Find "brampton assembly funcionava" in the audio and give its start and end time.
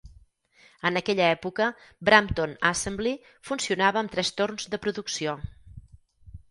2.09-4.03